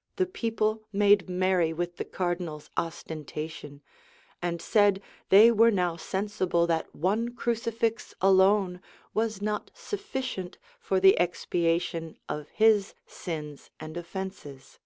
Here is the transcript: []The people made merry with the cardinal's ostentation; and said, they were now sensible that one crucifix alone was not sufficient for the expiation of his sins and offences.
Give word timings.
[]The 0.16 0.26
people 0.26 0.84
made 0.92 1.26
merry 1.30 1.72
with 1.72 1.96
the 1.96 2.04
cardinal's 2.04 2.68
ostentation; 2.76 3.80
and 4.42 4.60
said, 4.60 5.00
they 5.30 5.50
were 5.50 5.70
now 5.70 5.96
sensible 5.96 6.66
that 6.66 6.94
one 6.94 7.30
crucifix 7.34 8.14
alone 8.20 8.82
was 9.14 9.40
not 9.40 9.70
sufficient 9.72 10.58
for 10.80 11.00
the 11.00 11.16
expiation 11.18 12.18
of 12.28 12.50
his 12.50 12.94
sins 13.06 13.70
and 13.80 13.96
offences. 13.96 14.78